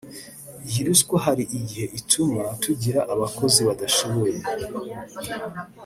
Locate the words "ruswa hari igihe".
0.87-1.85